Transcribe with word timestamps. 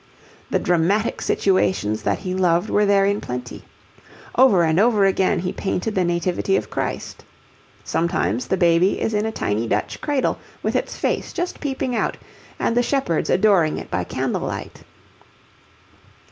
The 0.49 0.57
dramatic 0.57 1.21
situations 1.21 2.01
that 2.01 2.17
he 2.17 2.33
loved 2.33 2.71
were 2.71 2.87
there 2.87 3.05
in 3.05 3.21
plenty. 3.21 3.65
Over 4.35 4.63
and 4.63 4.79
over 4.79 5.05
again 5.05 5.37
he 5.37 5.53
painted 5.53 5.93
the 5.93 6.03
Nativity 6.03 6.55
of 6.55 6.71
Christ. 6.71 7.23
Sometimes 7.83 8.47
the 8.47 8.57
Baby 8.57 8.99
is 8.99 9.13
in 9.13 9.27
a 9.27 9.31
tiny 9.31 9.67
Dutch 9.67 10.01
cradle 10.01 10.39
with 10.63 10.75
its 10.75 10.97
face 10.97 11.31
just 11.33 11.59
peeping 11.59 11.95
out, 11.95 12.17
and 12.57 12.75
the 12.75 12.81
shepherds 12.81 13.29
adoring 13.29 13.77
it 13.77 13.91
by 13.91 14.03
candle 14.03 14.41
light. 14.41 14.81